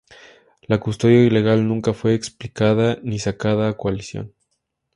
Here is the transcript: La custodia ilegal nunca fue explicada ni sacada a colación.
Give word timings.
La 0.63 0.79
custodia 0.79 1.23
ilegal 1.25 1.67
nunca 1.67 1.93
fue 1.93 2.15
explicada 2.15 2.97
ni 3.03 3.19
sacada 3.19 3.69
a 3.69 3.77
colación. 3.77 4.33